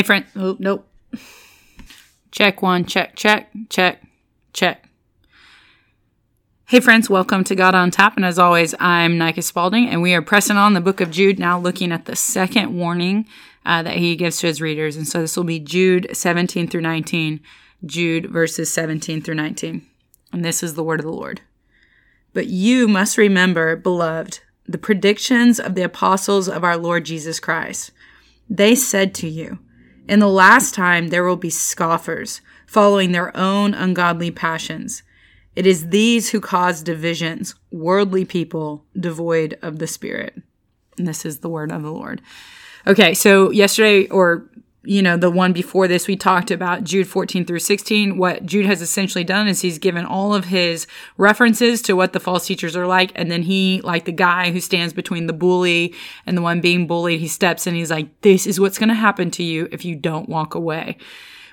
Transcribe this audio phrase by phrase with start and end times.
[0.00, 0.24] Hey, friend.
[0.34, 0.88] Oh, nope.
[2.30, 4.02] Check one, check, check, check,
[4.54, 4.88] check.
[6.68, 8.16] Hey, friends, welcome to God on Tap.
[8.16, 11.38] And as always, I'm Nike Spalding, and we are pressing on the book of Jude,
[11.38, 13.26] now looking at the second warning
[13.66, 14.96] uh, that he gives to his readers.
[14.96, 17.38] And so this will be Jude 17 through 19,
[17.84, 19.86] Jude verses 17 through 19.
[20.32, 21.42] And this is the word of the Lord.
[22.32, 27.90] But you must remember, beloved, the predictions of the apostles of our Lord Jesus Christ.
[28.48, 29.58] They said to you,
[30.10, 35.04] in the last time, there will be scoffers, following their own ungodly passions.
[35.54, 40.34] It is these who cause divisions, worldly people devoid of the Spirit.
[40.98, 42.22] And this is the word of the Lord.
[42.88, 44.50] Okay, so yesterday, or
[44.82, 48.16] you know, the one before this, we talked about Jude 14 through 16.
[48.16, 50.86] What Jude has essentially done is he's given all of his
[51.18, 53.12] references to what the false teachers are like.
[53.14, 55.94] And then he, like the guy who stands between the bully
[56.24, 57.74] and the one being bullied, he steps in.
[57.74, 60.96] He's like, this is what's going to happen to you if you don't walk away.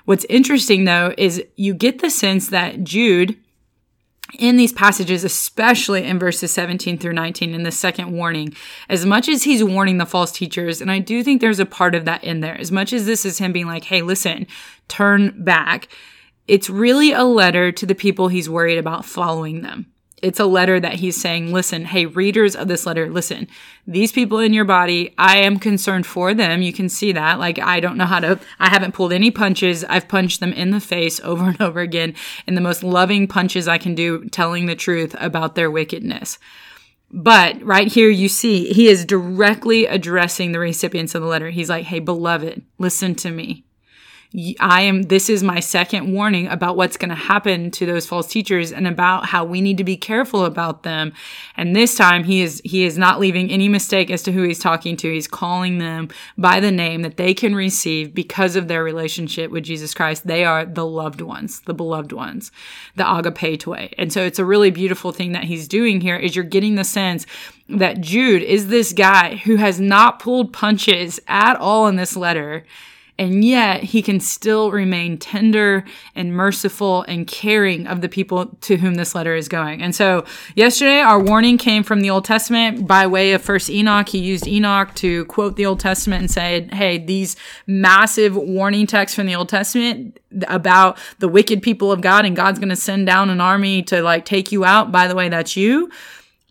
[0.06, 3.36] What's interesting though is you get the sense that Jude
[4.38, 8.54] in these passages, especially in verses 17 through 19 in the second warning,
[8.88, 11.94] as much as he's warning the false teachers, and I do think there's a part
[11.94, 14.46] of that in there, as much as this is him being like, hey, listen,
[14.86, 15.88] turn back,
[16.46, 19.86] it's really a letter to the people he's worried about following them
[20.22, 23.46] it's a letter that he's saying, listen, hey, readers of this letter, listen,
[23.86, 26.62] these people in your body, I am concerned for them.
[26.62, 27.38] You can see that.
[27.38, 29.84] Like, I don't know how to, I haven't pulled any punches.
[29.84, 32.14] I've punched them in the face over and over again
[32.46, 36.38] in the most loving punches I can do, telling the truth about their wickedness.
[37.10, 41.50] But right here, you see, he is directly addressing the recipients of the letter.
[41.50, 43.64] He's like, hey, beloved, listen to me.
[44.60, 48.26] I am, this is my second warning about what's going to happen to those false
[48.26, 51.14] teachers and about how we need to be careful about them.
[51.56, 54.58] And this time he is, he is not leaving any mistake as to who he's
[54.58, 55.10] talking to.
[55.10, 59.64] He's calling them by the name that they can receive because of their relationship with
[59.64, 60.26] Jesus Christ.
[60.26, 62.52] They are the loved ones, the beloved ones,
[62.96, 63.94] the agapetoi.
[63.96, 66.84] And so it's a really beautiful thing that he's doing here is you're getting the
[66.84, 67.24] sense
[67.70, 72.66] that Jude is this guy who has not pulled punches at all in this letter
[73.18, 75.84] and yet he can still remain tender
[76.14, 79.82] and merciful and caring of the people to whom this letter is going.
[79.82, 80.24] And so
[80.54, 84.08] yesterday our warning came from the Old Testament by way of first Enoch.
[84.08, 87.36] He used Enoch to quote the Old Testament and said, Hey, these
[87.66, 92.58] massive warning texts from the Old Testament about the wicked people of God and God's
[92.58, 94.92] going to send down an army to like take you out.
[94.92, 95.90] By the way, that's you.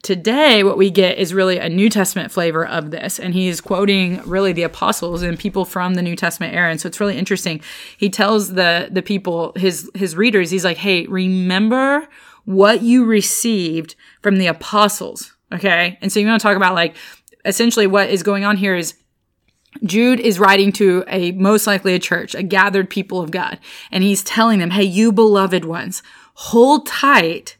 [0.07, 3.19] Today, what we get is really a New Testament flavor of this.
[3.19, 6.71] And he's quoting really the apostles and people from the New Testament era.
[6.71, 7.59] And so it's really interesting.
[7.97, 12.07] He tells the, the people, his, his readers, he's like, Hey, remember
[12.45, 15.35] what you received from the apostles.
[15.51, 15.97] Okay.
[15.99, 16.95] And so you want to talk about like
[17.43, 18.93] essentially what is going on here is
[19.83, 23.59] Jude is writing to a most likely a church, a gathered people of God.
[23.91, 26.01] And he's telling them, Hey, you beloved ones,
[26.33, 27.56] hold tight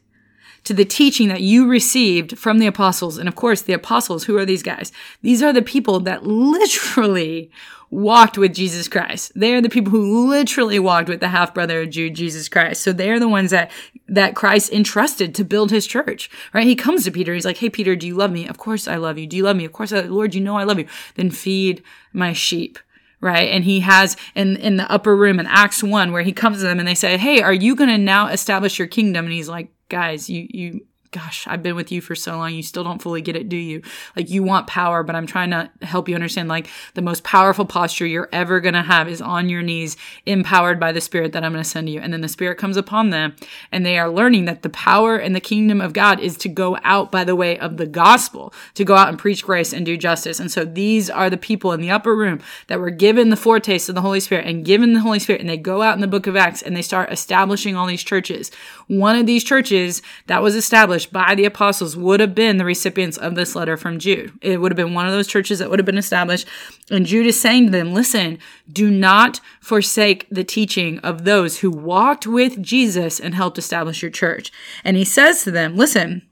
[0.68, 3.16] to the teaching that you received from the apostles.
[3.18, 4.92] And of course, the apostles, who are these guys?
[5.22, 7.50] These are the people that literally
[7.90, 9.32] walked with Jesus Christ.
[9.34, 12.82] They are the people who literally walked with the half brother of Jude, Jesus Christ.
[12.82, 13.70] So they are the ones that,
[14.08, 16.66] that Christ entrusted to build his church, right?
[16.66, 17.32] He comes to Peter.
[17.32, 18.46] He's like, Hey, Peter, do you love me?
[18.46, 19.26] Of course I love you.
[19.26, 19.64] Do you love me?
[19.64, 20.86] Of course, I, Lord, you know I love you.
[21.14, 22.78] Then feed my sheep
[23.20, 23.50] right?
[23.50, 26.62] And he has in in the upper room in Acts 1 where he comes to
[26.62, 29.48] them and they say, "Hey, are you going to now establish your kingdom?" And he's
[29.48, 32.52] like, guys, you, you, gosh, I've been with you for so long.
[32.52, 33.82] You still don't fully get it, do you?
[34.14, 37.64] Like you want power, but I'm trying to help you understand like the most powerful
[37.64, 41.44] posture you're ever going to have is on your knees, empowered by the spirit that
[41.44, 42.00] I'm going to send you.
[42.00, 43.34] And then the spirit comes upon them
[43.72, 46.76] and they are learning that the power and the kingdom of God is to go
[46.82, 49.96] out by the way of the gospel, to go out and preach grace and do
[49.96, 50.38] justice.
[50.38, 53.88] And so these are the people in the upper room that were given the foretaste
[53.88, 55.40] of the Holy Spirit and given the Holy Spirit.
[55.40, 58.04] And they go out in the book of Acts and they start establishing all these
[58.04, 58.50] churches.
[58.88, 62.64] One of these churches that was established established by the apostles would have been the
[62.64, 64.32] recipients of this letter from Jude.
[64.42, 66.46] It would have been one of those churches that would have been established.
[66.90, 68.38] And Jude is saying to them, listen,
[68.70, 74.10] do not forsake the teaching of those who walked with Jesus and helped establish your
[74.10, 74.50] church.
[74.84, 76.22] And he says to them, listen,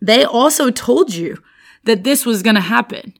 [0.00, 1.42] they also told you
[1.84, 3.14] that this was going to happen.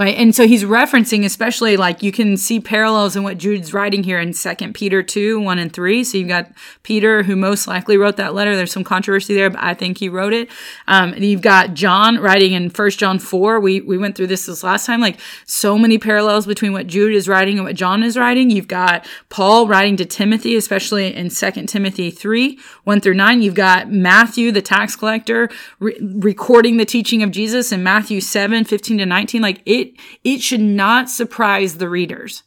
[0.00, 0.16] Right.
[0.16, 4.18] And so he's referencing, especially like you can see parallels in what Jude's writing here
[4.18, 6.04] in Second Peter 2, 1 and 3.
[6.04, 6.50] So you've got
[6.82, 8.56] Peter, who most likely wrote that letter.
[8.56, 10.48] There's some controversy there, but I think he wrote it.
[10.88, 13.60] Um, you've got John writing in First John 4.
[13.60, 17.12] We, we went through this this last time, like so many parallels between what Jude
[17.12, 18.48] is writing and what John is writing.
[18.48, 23.42] You've got Paul writing to Timothy, especially in Second Timothy 3, 1 through 9.
[23.42, 28.64] You've got Matthew, the tax collector, re- recording the teaching of Jesus in Matthew 7,
[28.64, 29.42] 15 to 19.
[29.42, 29.89] Like it
[30.24, 32.42] it, should not surprise the readers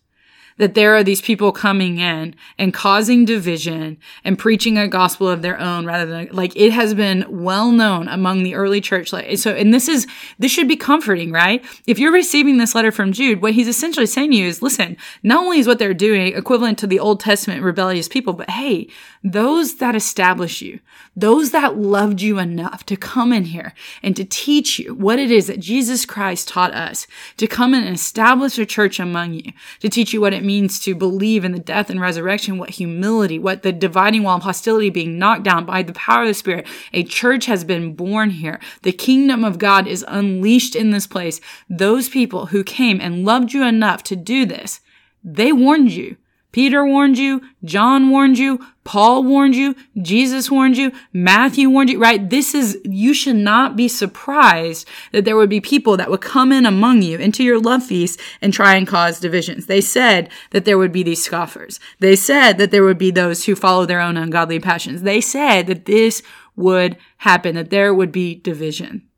[0.58, 5.42] that there are these people coming in and causing division and preaching a gospel of
[5.42, 9.38] their own rather than like it has been well known among the early church like
[9.38, 10.08] so and this is
[10.40, 11.64] this should be comforting right?
[11.88, 14.98] If you're receiving this letter from jude what he's essentially saying to you is listen
[15.22, 18.88] not only is what they're doing equivalent to the old testament rebellious people but hey
[19.24, 20.80] those that establish you
[21.16, 25.32] those that loved you enough to come in here and to teach you what it
[25.32, 27.08] is that jesus christ taught us
[27.38, 30.96] to come and establish a church among you to teach you what it means to
[30.96, 35.18] believe in the death and resurrection, what humility, what the dividing wall of hostility being
[35.18, 36.68] knocked down by the power of the Spirit.
[36.94, 38.60] A church has been born here.
[38.82, 41.40] The kingdom of God is unleashed in this place.
[41.70, 44.82] Those people who came and loved you enough to do this,
[45.24, 46.18] they warned you.
[46.54, 52.00] Peter warned you, John warned you, Paul warned you, Jesus warned you, Matthew warned you,
[52.00, 52.30] right?
[52.30, 56.52] This is, you should not be surprised that there would be people that would come
[56.52, 59.66] in among you into your love feast and try and cause divisions.
[59.66, 61.80] They said that there would be these scoffers.
[62.00, 65.02] They said that there would be those who follow their own ungodly passions.
[65.02, 66.22] They said that this
[66.56, 69.10] would happen, that there would be division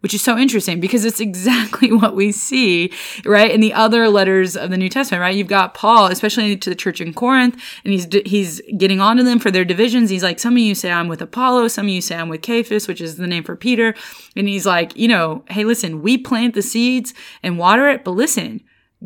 [0.00, 2.92] which is so interesting because it's exactly what we see,
[3.24, 3.50] right?
[3.50, 5.34] In the other letters of the New Testament, right?
[5.34, 9.38] You've got Paul, especially to the church in Corinth, and he's, he's getting onto them
[9.38, 10.10] for their divisions.
[10.10, 12.44] He's like, some of you say I'm with Apollo, some of you say I'm with
[12.44, 13.94] Cephas, which is the name for Peter.
[14.34, 18.12] And he's like, you know, hey, listen, we plant the seeds and water it, but
[18.12, 18.62] listen,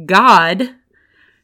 [0.07, 0.75] God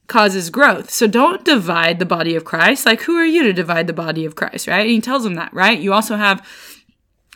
[0.06, 0.91] causes growth.
[0.91, 2.85] So don't divide the body of Christ.
[2.85, 4.81] Like, who are you to divide the body of Christ, right?
[4.81, 5.79] And he tells them that, right?
[5.79, 6.44] You also have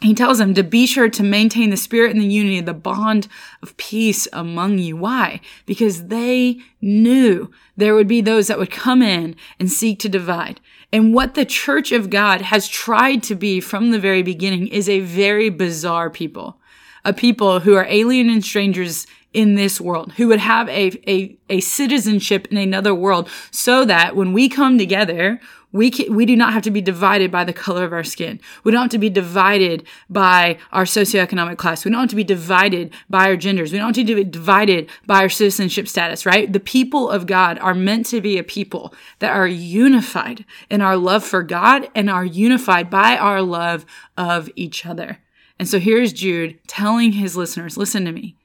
[0.01, 3.29] he tells them to be sure to maintain the spirit and the unity, the bond
[3.63, 4.97] of peace among you.
[4.97, 5.41] Why?
[5.67, 10.61] Because they knew there would be those that would come in and seek to divide.
[10.93, 14.89] And what the church of God has tried to be from the very beginning is
[14.89, 16.59] a very bizarre people,
[17.05, 21.37] a people who are alien and strangers in this world, who would have a, a,
[21.49, 25.41] a citizenship in another world so that when we come together,
[25.75, 28.41] we can, we do not have to be divided by the color of our skin.
[28.63, 31.85] We don't have to be divided by our socioeconomic class.
[31.85, 33.73] We don't have to be divided by our genders.
[33.73, 36.51] We don't have to be divided by our citizenship status, right?
[36.51, 40.97] The people of God are meant to be a people that are unified in our
[40.97, 43.85] love for God and are unified by our love
[44.17, 45.19] of each other.
[45.59, 48.37] And so here's Jude telling his listeners, listen to me.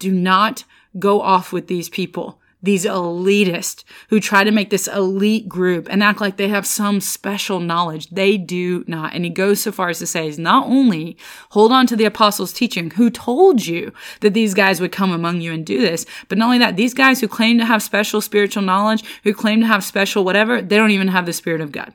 [0.00, 0.64] Do not
[0.98, 6.02] go off with these people these elitists who try to make this elite group and
[6.02, 8.08] act like they have some special knowledge.
[8.10, 9.14] They do not.
[9.14, 11.16] And he goes so far as to say, not only
[11.50, 15.40] hold on to the apostles' teaching, who told you that these guys would come among
[15.40, 18.20] you and do this, but not only that, these guys who claim to have special
[18.20, 21.72] spiritual knowledge, who claim to have special whatever, they don't even have the Spirit of
[21.72, 21.92] God.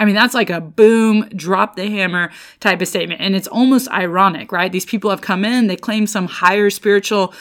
[0.00, 3.20] I mean, that's like a boom, drop the hammer type of statement.
[3.20, 4.72] And it's almost ironic, right?
[4.72, 7.34] These people have come in, they claim some higher spiritual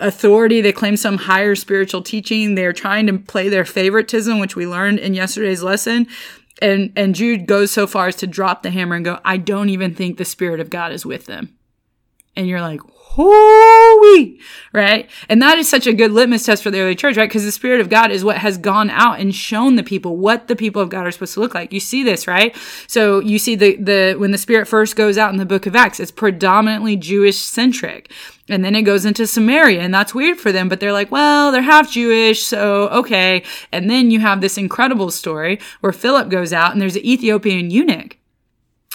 [0.00, 2.54] authority, they claim some higher spiritual teaching.
[2.54, 6.08] They're trying to play their favoritism, which we learned in yesterday's lesson.
[6.62, 9.68] And, and Jude goes so far as to drop the hammer and go, I don't
[9.68, 11.55] even think the Spirit of God is with them.
[12.36, 12.80] And you're like,
[13.16, 14.38] holy,
[14.74, 15.08] right?
[15.30, 17.28] And that is such a good litmus test for the early church, right?
[17.28, 20.48] Because the Spirit of God is what has gone out and shown the people what
[20.48, 21.72] the people of God are supposed to look like.
[21.72, 22.54] You see this, right?
[22.86, 25.74] So you see the, the, when the Spirit first goes out in the book of
[25.74, 28.12] Acts, it's predominantly Jewish centric.
[28.50, 31.50] And then it goes into Samaria, and that's weird for them, but they're like, well,
[31.50, 33.42] they're half Jewish, so okay.
[33.72, 37.70] And then you have this incredible story where Philip goes out and there's an Ethiopian
[37.70, 38.18] eunuch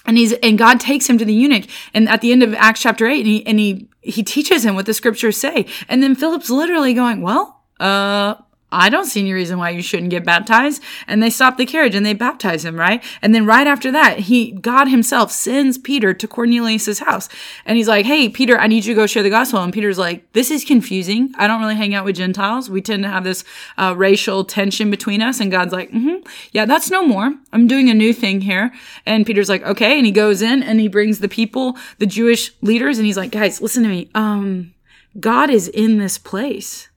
[0.05, 1.65] and he's and God takes him to the eunuch.
[1.93, 4.75] And at the end of Acts chapter 8 and he and he he teaches him
[4.75, 5.65] what the scriptures say.
[5.87, 8.35] And then Philip's literally going well uh
[8.71, 10.81] I don't see any reason why you shouldn't get baptized.
[11.07, 13.03] And they stop the carriage and they baptize him, right?
[13.21, 17.27] And then right after that, he, God himself sends Peter to Cornelius's house.
[17.65, 19.61] And he's like, Hey, Peter, I need you to go share the gospel.
[19.61, 21.33] And Peter's like, this is confusing.
[21.37, 22.69] I don't really hang out with Gentiles.
[22.69, 23.43] We tend to have this
[23.77, 25.39] uh, racial tension between us.
[25.39, 27.33] And God's like, mm-hmm, yeah, that's no more.
[27.51, 28.71] I'm doing a new thing here.
[29.05, 29.97] And Peter's like, okay.
[29.97, 32.97] And he goes in and he brings the people, the Jewish leaders.
[32.97, 34.09] And he's like, guys, listen to me.
[34.15, 34.73] Um,
[35.19, 36.87] God is in this place.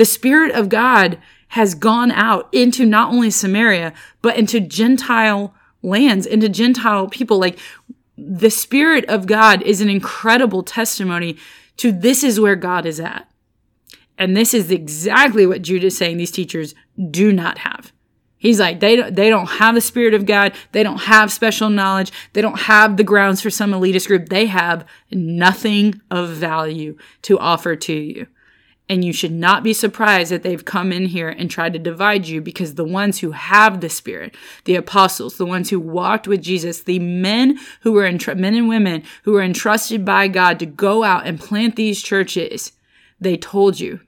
[0.00, 3.92] The Spirit of God has gone out into not only Samaria,
[4.22, 7.38] but into Gentile lands, into Gentile people.
[7.38, 7.58] Like
[8.16, 11.36] the Spirit of God is an incredible testimony
[11.76, 13.30] to this is where God is at.
[14.16, 16.74] And this is exactly what Jude is saying these teachers
[17.10, 17.92] do not have.
[18.38, 20.54] He's like, they don't, they don't have the Spirit of God.
[20.72, 22.10] They don't have special knowledge.
[22.32, 24.30] They don't have the grounds for some elitist group.
[24.30, 28.28] They have nothing of value to offer to you.
[28.90, 32.26] And you should not be surprised that they've come in here and tried to divide
[32.26, 36.42] you because the ones who have the Spirit, the apostles, the ones who walked with
[36.42, 40.66] Jesus, the men who were, entr- men and women who were entrusted by God to
[40.66, 42.72] go out and plant these churches,
[43.20, 44.00] they told you,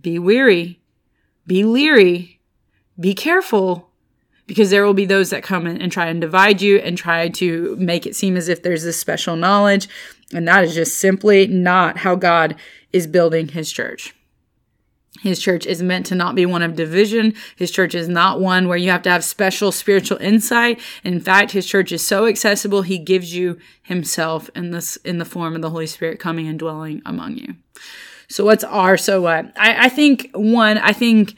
[0.00, 0.80] be weary,
[1.46, 2.40] be leery,
[2.98, 3.88] be careful
[4.48, 7.28] because there will be those that come in and try and divide you and try
[7.28, 9.88] to make it seem as if there's this special knowledge.
[10.32, 12.56] And that is just simply not how God
[12.92, 14.12] is building his church.
[15.22, 17.34] His church is meant to not be one of division.
[17.56, 20.80] His church is not one where you have to have special spiritual insight.
[21.04, 25.24] In fact, his church is so accessible, he gives you himself in this in the
[25.24, 27.54] form of the Holy Spirit coming and dwelling among you.
[28.28, 29.52] So what's our so what?
[29.56, 31.36] I, I think one, I think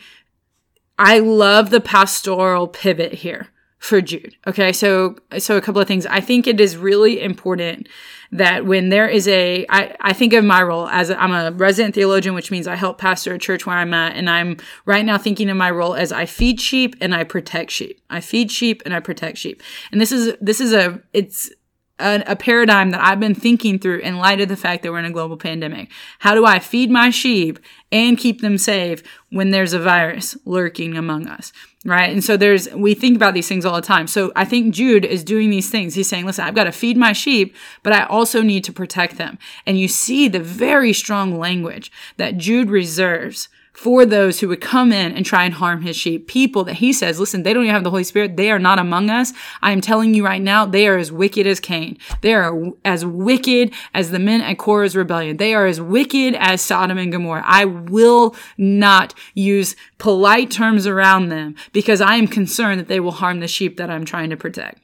[0.99, 4.37] I love the pastoral pivot here for Jude.
[4.47, 4.73] Okay.
[4.73, 6.07] So, so a couple of things.
[6.07, 7.89] I think it is really important
[8.33, 11.53] that when there is a, I, I think of my role as i am a
[11.53, 14.17] resident theologian, which means I help pastor a church where I'm at.
[14.17, 17.71] And I'm right now thinking of my role as I feed sheep and I protect
[17.71, 18.01] sheep.
[18.11, 19.63] I feed sheep and I protect sheep.
[19.93, 21.51] And this is, this is a, it's,
[21.99, 24.99] a, a, paradigm that I've been thinking through in light of the fact that we're
[24.99, 25.91] in a global pandemic.
[26.19, 27.59] How do I feed my sheep
[27.91, 31.53] and keep them safe when there's a virus lurking among us?
[31.85, 32.13] Right.
[32.13, 34.09] And so there's, we think about these things all the time.
[34.09, 35.95] So I think Jude is doing these things.
[35.95, 39.19] He's saying, listen, I've got to feed my sheep, but I also need to protect
[39.19, 39.39] them.
[39.67, 44.91] And you see the very strong language that Jude reserves for those who would come
[44.91, 46.27] in and try and harm his sheep.
[46.27, 48.39] People that he says, listen, they don't even have the Holy Spirit.
[48.39, 49.35] They are not among us.
[49.61, 51.99] I am telling you right now, they are as wicked as Cain.
[52.23, 55.37] They are as wicked as the men at Korah's rebellion.
[55.37, 57.45] They are as wicked as Sodom and Gomorrah.
[57.45, 63.13] I will not use polite terms around them because I am concerned that they will
[63.13, 64.81] harm the sheep that I'm trying to protect.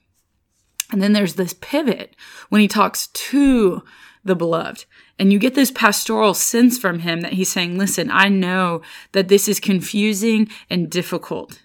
[0.91, 2.15] And then there's this pivot
[2.51, 3.83] when he talks to
[4.23, 4.85] the beloved.
[5.23, 9.29] And you get this pastoral sense from him that he's saying, listen, I know that
[9.29, 11.62] this is confusing and difficult.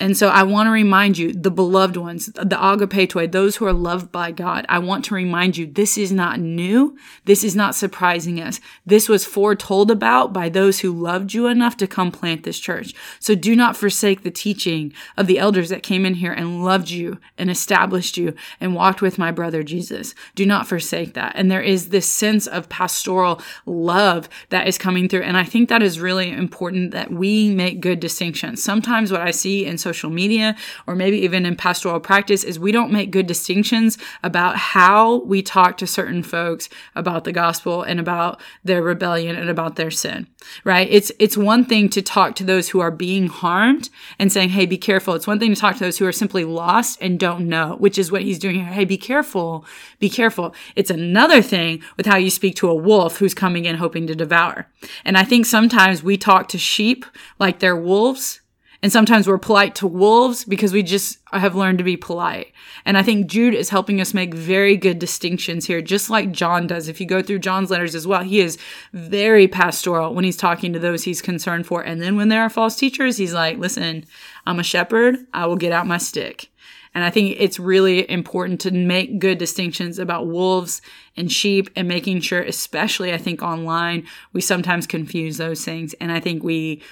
[0.00, 3.72] And so I want to remind you, the beloved ones, the agapetoi, those who are
[3.72, 6.98] loved by God, I want to remind you, this is not new.
[7.26, 8.60] This is not surprising us.
[8.84, 12.92] This was foretold about by those who loved you enough to come plant this church.
[13.20, 16.90] So do not forsake the teaching of the elders that came in here and loved
[16.90, 20.12] you and established you and walked with my brother Jesus.
[20.34, 21.34] Do not forsake that.
[21.36, 25.22] And there is this sense of pastoral love that is coming through.
[25.22, 28.60] And I think that is really important that we make good distinctions.
[28.60, 30.56] Sometimes what I see in social media
[30.88, 35.42] or maybe even in pastoral practice is we don't make good distinctions about how we
[35.42, 40.26] talk to certain folks about the gospel and about their rebellion and about their sin,
[40.64, 40.88] right?
[40.90, 44.66] It's, it's one thing to talk to those who are being harmed and saying, Hey,
[44.66, 45.14] be careful.
[45.14, 47.98] It's one thing to talk to those who are simply lost and don't know, which
[47.98, 48.64] is what he's doing here.
[48.64, 49.66] Hey, be careful.
[49.98, 50.54] Be careful.
[50.74, 54.14] It's another thing with how you speak to a wolf who's coming in hoping to
[54.14, 54.66] devour.
[55.04, 57.04] And I think sometimes we talk to sheep
[57.38, 58.40] like they're wolves
[58.84, 62.52] and sometimes we're polite to wolves because we just have learned to be polite.
[62.84, 66.66] And I think Jude is helping us make very good distinctions here, just like John
[66.66, 66.86] does.
[66.86, 68.58] If you go through John's letters as well, he is
[68.92, 71.80] very pastoral when he's talking to those he's concerned for.
[71.80, 74.04] And then when there are false teachers, he's like, listen,
[74.46, 75.16] I'm a shepherd.
[75.32, 76.50] I will get out my stick.
[76.94, 80.82] And I think it's really important to make good distinctions about wolves
[81.16, 85.94] and sheep and making sure, especially I think online, we sometimes confuse those things.
[85.94, 86.82] And I think we,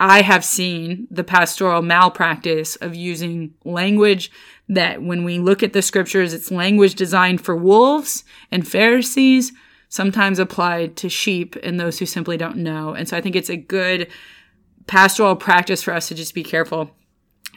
[0.00, 4.30] I have seen the pastoral malpractice of using language
[4.68, 9.52] that when we look at the scriptures, it's language designed for wolves and Pharisees,
[9.88, 12.94] sometimes applied to sheep and those who simply don't know.
[12.94, 14.08] And so I think it's a good
[14.86, 16.90] pastoral practice for us to just be careful.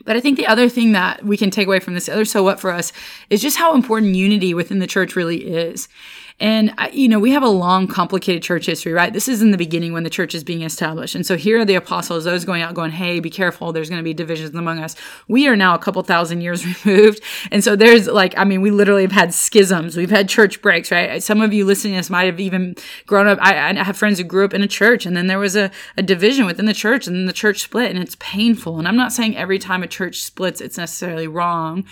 [0.04, 2.44] But I think the other thing that we can take away from this other so
[2.44, 2.92] what for us
[3.30, 5.88] is just how important unity within the church really is.
[6.38, 9.14] And, you know, we have a long, complicated church history, right?
[9.14, 11.16] This is in the beginning when the church is being established.
[11.16, 13.72] And so here are the apostles, those going out going, hey, be careful.
[13.72, 14.98] There's going to be divisions among us.
[15.30, 17.22] We are now a couple thousand years removed.
[17.52, 19.96] And so there's like, I mean, we literally have had schisms.
[19.96, 21.24] We've had church breaks, right?
[21.24, 22.76] Some of you listening to this might have even
[23.08, 23.40] grown up.
[23.42, 25.72] I, I have friends who grew up in a church and then there was a,
[25.96, 28.78] a division within the church and then the church split and it's painful.
[28.78, 31.86] And I'm not saying every time a church splits, it's necessarily wrong.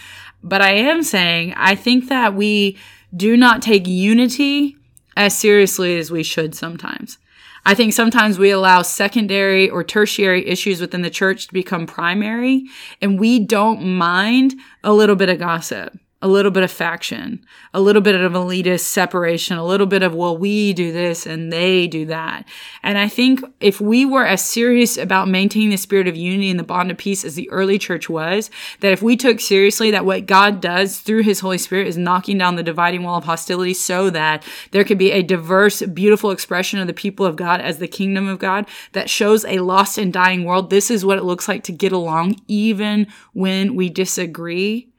[0.44, 2.78] But I am saying, I think that we,
[3.16, 4.76] do not take unity
[5.16, 7.18] as seriously as we should sometimes.
[7.66, 12.66] I think sometimes we allow secondary or tertiary issues within the church to become primary
[13.02, 17.82] and we don't mind a little bit of gossip a little bit of faction, a
[17.82, 21.86] little bit of elitist separation, a little bit of, well, we do this and they
[21.86, 22.48] do that.
[22.82, 26.58] And I think if we were as serious about maintaining the spirit of unity and
[26.58, 28.50] the bond of peace as the early church was,
[28.80, 32.38] that if we took seriously that what God does through his Holy Spirit is knocking
[32.38, 36.80] down the dividing wall of hostility so that there could be a diverse, beautiful expression
[36.80, 40.14] of the people of God as the kingdom of God that shows a lost and
[40.14, 40.70] dying world.
[40.70, 44.93] This is what it looks like to get along even when we disagree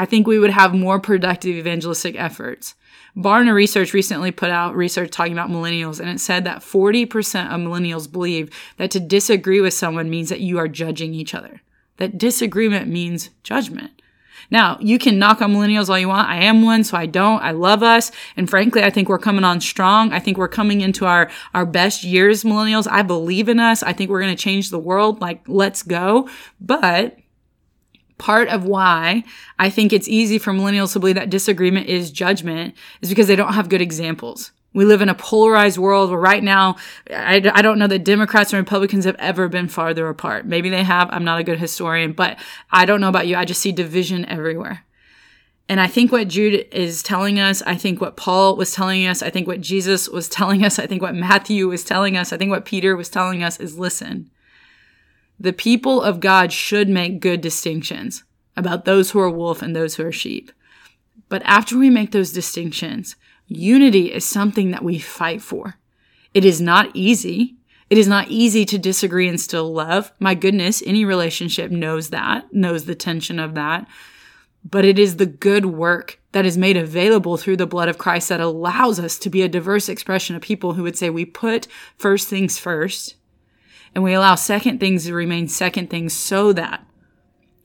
[0.00, 2.74] I think we would have more productive evangelistic efforts.
[3.14, 7.04] Barna Research recently put out research talking about millennials, and it said that 40%
[7.52, 11.60] of millennials believe that to disagree with someone means that you are judging each other,
[11.98, 13.90] that disagreement means judgment.
[14.50, 16.30] Now, you can knock on millennials all you want.
[16.30, 17.42] I am one, so I don't.
[17.42, 18.10] I love us.
[18.38, 20.14] And frankly, I think we're coming on strong.
[20.14, 22.88] I think we're coming into our, our best years, millennials.
[22.90, 23.82] I believe in us.
[23.82, 25.20] I think we're going to change the world.
[25.20, 26.26] Like, let's go.
[26.58, 27.18] But
[28.20, 29.24] part of why
[29.58, 33.34] I think it's easy for millennials to believe that disagreement is judgment is because they
[33.34, 34.52] don't have good examples.
[34.72, 36.76] We live in a polarized world where right now,
[37.10, 40.46] I, I don't know that Democrats and Republicans have ever been farther apart.
[40.46, 41.08] Maybe they have.
[41.10, 42.38] I'm not a good historian, but
[42.70, 43.36] I don't know about you.
[43.36, 44.84] I just see division everywhere.
[45.68, 49.22] And I think what Jude is telling us, I think what Paul was telling us,
[49.22, 52.36] I think what Jesus was telling us, I think what Matthew was telling us, I
[52.36, 54.30] think what Peter was telling us is listen,
[55.40, 58.24] the people of God should make good distinctions
[58.58, 60.52] about those who are wolf and those who are sheep.
[61.30, 63.16] But after we make those distinctions,
[63.46, 65.76] unity is something that we fight for.
[66.34, 67.56] It is not easy.
[67.88, 70.12] It is not easy to disagree and still love.
[70.20, 73.88] My goodness, any relationship knows that, knows the tension of that.
[74.62, 78.28] But it is the good work that is made available through the blood of Christ
[78.28, 81.66] that allows us to be a diverse expression of people who would say we put
[81.96, 83.16] first things first
[83.94, 86.84] and we allow second things to remain second things so that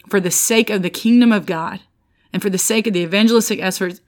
[0.09, 1.81] for the sake of the kingdom of God
[2.33, 4.01] and for the sake of the evangelistic efforts,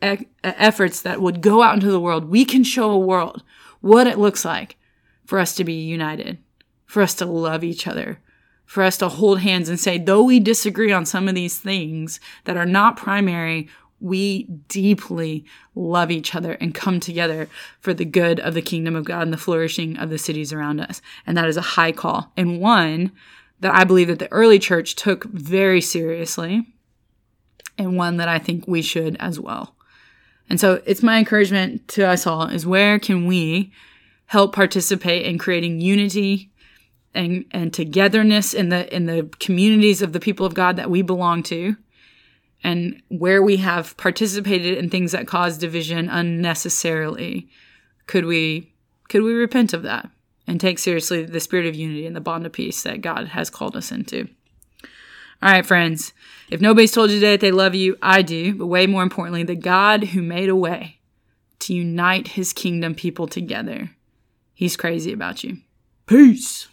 [0.43, 3.43] efforts that would go out into the world, we can show a world
[3.81, 4.75] what it looks like
[5.25, 6.37] for us to be united,
[6.85, 8.19] for us to love each other,
[8.65, 12.19] for us to hold hands and say, though we disagree on some of these things
[12.45, 13.69] that are not primary,
[13.99, 17.49] we deeply love each other and come together
[17.79, 20.79] for the good of the kingdom of God and the flourishing of the cities around
[20.79, 21.01] us.
[21.25, 23.11] And that is a high call and one
[23.59, 26.67] that I believe that the early church took very seriously
[27.77, 29.75] and one that I think we should as well.
[30.49, 33.71] And so it's my encouragement to us all is where can we
[34.27, 36.51] help participate in creating unity
[37.13, 41.01] and, and togetherness in the, in the communities of the people of God that we
[41.01, 41.75] belong to
[42.63, 47.49] and where we have participated in things that cause division unnecessarily
[48.05, 48.73] could we
[49.09, 50.09] could we repent of that
[50.47, 53.49] and take seriously the spirit of unity and the bond of peace that God has
[53.49, 54.27] called us into?
[55.41, 56.13] All right friends
[56.49, 59.43] if nobody's told you today that they love you i do but way more importantly
[59.43, 60.97] the god who made a way
[61.59, 63.91] to unite his kingdom people together
[64.55, 65.57] he's crazy about you.
[66.07, 66.67] Peace